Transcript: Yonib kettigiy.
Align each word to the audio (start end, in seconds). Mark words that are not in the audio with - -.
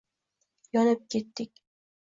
Yonib 0.73 1.05
kettigiy. 1.11 1.49